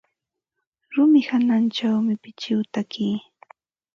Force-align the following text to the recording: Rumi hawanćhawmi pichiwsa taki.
Rumi 0.93 1.21
hawanćhawmi 1.29 2.13
pichiwsa 2.23 2.67
taki. 2.73 3.07